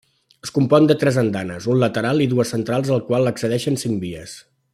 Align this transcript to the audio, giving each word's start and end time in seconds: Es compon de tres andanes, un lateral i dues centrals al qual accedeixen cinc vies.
Es 0.45 0.51
compon 0.53 0.87
de 0.91 0.95
tres 1.03 1.19
andanes, 1.23 1.67
un 1.75 1.79
lateral 1.83 2.25
i 2.25 2.29
dues 2.33 2.55
centrals 2.57 2.91
al 2.97 3.05
qual 3.11 3.33
accedeixen 3.33 3.79
cinc 3.85 4.03
vies. 4.07 4.37